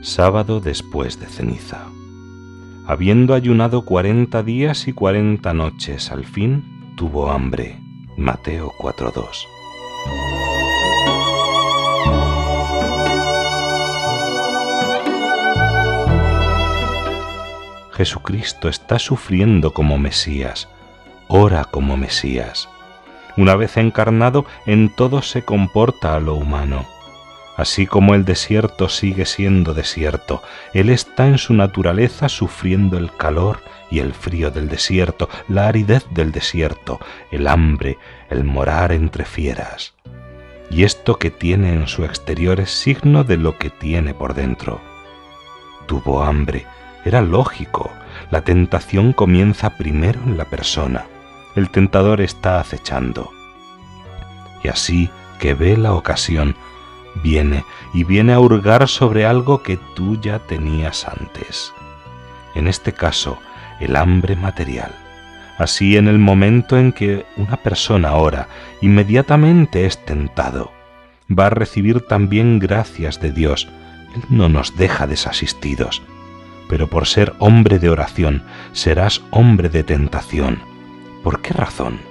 [0.00, 1.86] Sábado después de ceniza.
[2.86, 7.78] Habiendo ayunado cuarenta días y cuarenta noches, al fin tuvo hambre.
[8.16, 9.46] Mateo 4.2.
[17.92, 20.68] Jesucristo está sufriendo como Mesías,
[21.28, 22.68] ora como Mesías.
[23.36, 26.86] Una vez encarnado, en todo se comporta a lo humano
[27.60, 33.60] Así como el desierto sigue siendo desierto, Él está en su naturaleza sufriendo el calor
[33.90, 37.98] y el frío del desierto, la aridez del desierto, el hambre,
[38.30, 39.92] el morar entre fieras.
[40.70, 44.80] Y esto que tiene en su exterior es signo de lo que tiene por dentro.
[45.84, 46.64] Tuvo hambre,
[47.04, 47.92] era lógico,
[48.30, 51.04] la tentación comienza primero en la persona,
[51.56, 53.30] el tentador está acechando.
[54.64, 56.56] Y así que ve la ocasión,
[57.22, 61.72] viene y viene a hurgar sobre algo que tú ya tenías antes.
[62.54, 63.38] En este caso,
[63.80, 64.94] el hambre material.
[65.58, 68.48] Así en el momento en que una persona ora,
[68.80, 70.72] inmediatamente es tentado.
[71.30, 73.68] Va a recibir también gracias de Dios.
[74.14, 76.02] Él no nos deja desasistidos.
[76.68, 80.60] Pero por ser hombre de oración, serás hombre de tentación.
[81.22, 82.09] ¿Por qué razón?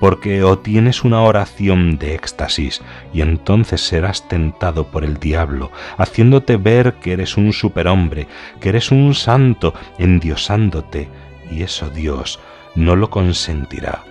[0.00, 2.80] Porque o tienes una oración de éxtasis
[3.12, 8.26] y entonces serás tentado por el diablo, haciéndote ver que eres un superhombre,
[8.60, 11.08] que eres un santo, endiosándote,
[11.50, 12.40] y eso Dios
[12.74, 14.02] no lo consentirá.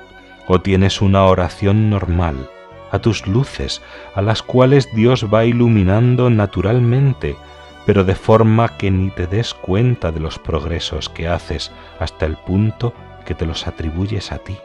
[0.47, 2.49] O tienes una oración normal,
[2.91, 3.81] a tus luces,
[4.13, 7.35] a las cuales Dios va iluminando naturalmente,
[7.87, 12.37] pero de forma que ni te des cuenta de los progresos que haces hasta el
[12.37, 12.93] punto
[13.25, 14.55] que te los atribuyes a ti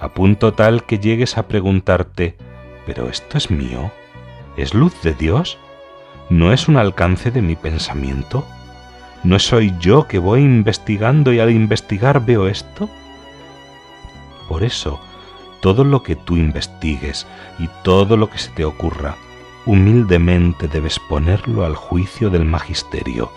[0.00, 2.36] a punto tal que llegues a preguntarte,
[2.86, 3.90] ¿pero esto es mío?
[4.56, 5.58] ¿Es luz de Dios?
[6.30, 8.46] ¿No es un alcance de mi pensamiento?
[9.22, 12.88] ¿No soy yo que voy investigando y al investigar veo esto?
[14.48, 15.00] Por eso,
[15.60, 17.26] todo lo que tú investigues
[17.58, 19.16] y todo lo que se te ocurra,
[19.64, 23.30] humildemente debes ponerlo al juicio del magisterio,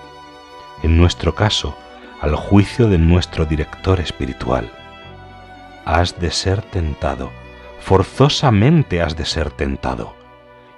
[0.84, 1.78] en nuestro caso,
[2.20, 4.70] al juicio de nuestro director espiritual
[5.88, 7.32] has de ser tentado,
[7.80, 10.14] forzosamente has de ser tentado.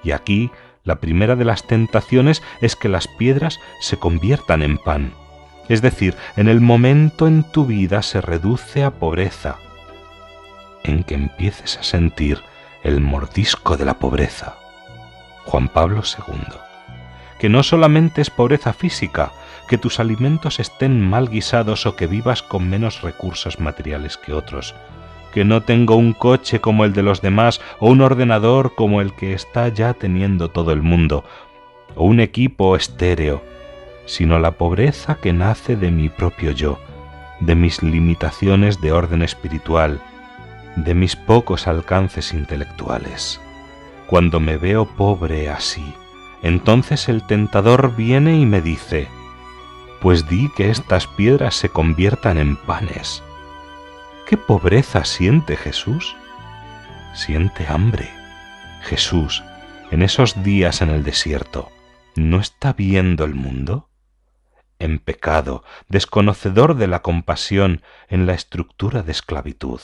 [0.03, 0.51] Y aquí
[0.83, 5.13] la primera de las tentaciones es que las piedras se conviertan en pan,
[5.67, 9.57] es decir, en el momento en tu vida se reduce a pobreza,
[10.83, 12.43] en que empieces a sentir
[12.83, 14.57] el mordisco de la pobreza.
[15.45, 16.53] Juan Pablo II.
[17.39, 19.31] Que no solamente es pobreza física,
[19.67, 24.75] que tus alimentos estén mal guisados o que vivas con menos recursos materiales que otros,
[25.33, 29.13] que no tengo un coche como el de los demás o un ordenador como el
[29.13, 31.23] que está ya teniendo todo el mundo,
[31.95, 33.41] o un equipo estéreo,
[34.05, 36.79] sino la pobreza que nace de mi propio yo,
[37.39, 40.01] de mis limitaciones de orden espiritual,
[40.75, 43.39] de mis pocos alcances intelectuales.
[44.07, 45.93] Cuando me veo pobre así,
[46.41, 49.07] entonces el tentador viene y me dice,
[50.01, 53.21] pues di que estas piedras se conviertan en panes.
[54.29, 56.15] ¿Qué pobreza siente Jesús?
[57.15, 58.11] Siente hambre.
[58.83, 59.43] Jesús,
[59.89, 61.71] en esos días en el desierto,
[62.15, 63.89] ¿no está viendo el mundo?
[64.77, 69.81] En pecado, desconocedor de la compasión en la estructura de esclavitud.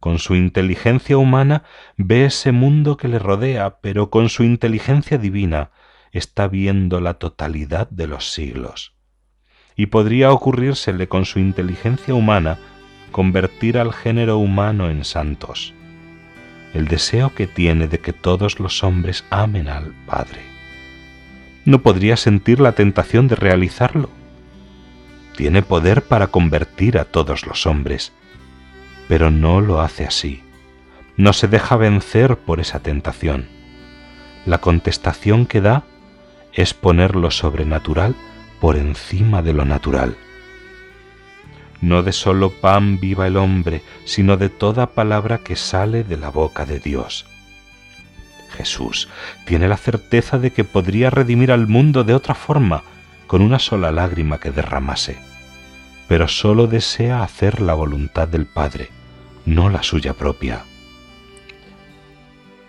[0.00, 1.62] Con su inteligencia humana
[1.96, 5.70] ve ese mundo que le rodea, pero con su inteligencia divina
[6.10, 8.96] está viendo la totalidad de los siglos.
[9.76, 12.58] Y podría ocurrírsele con su inteligencia humana
[13.12, 15.74] convertir al género humano en santos,
[16.74, 20.40] el deseo que tiene de que todos los hombres amen al Padre.
[21.64, 24.10] ¿No podría sentir la tentación de realizarlo?
[25.36, 28.12] Tiene poder para convertir a todos los hombres,
[29.06, 30.42] pero no lo hace así.
[31.16, 33.46] No se deja vencer por esa tentación.
[34.46, 35.84] La contestación que da
[36.52, 38.16] es poner lo sobrenatural
[38.60, 40.16] por encima de lo natural
[41.82, 46.30] no de solo pan viva el hombre, sino de toda palabra que sale de la
[46.30, 47.26] boca de Dios.
[48.56, 49.08] Jesús
[49.44, 52.84] tiene la certeza de que podría redimir al mundo de otra forma,
[53.26, 55.18] con una sola lágrima que derramase,
[56.06, 58.90] pero sólo desea hacer la voluntad del Padre,
[59.44, 60.64] no la suya propia.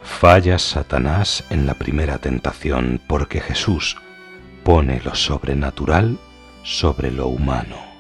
[0.02, 3.98] Falla Satanás en la primera tentación porque Jesús
[4.64, 6.18] pone lo sobrenatural
[6.64, 7.93] sobre lo humano.